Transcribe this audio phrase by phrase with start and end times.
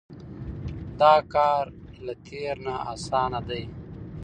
[0.99, 1.65] دا کار
[2.05, 3.63] له تېر نه اسانه دی.